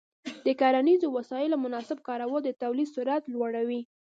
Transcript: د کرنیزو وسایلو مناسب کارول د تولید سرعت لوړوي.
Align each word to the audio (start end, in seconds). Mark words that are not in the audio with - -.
د 0.45 0.47
کرنیزو 0.59 1.07
وسایلو 1.17 1.57
مناسب 1.65 1.97
کارول 2.07 2.41
د 2.45 2.49
تولید 2.61 2.89
سرعت 2.95 3.23
لوړوي. 3.33 3.81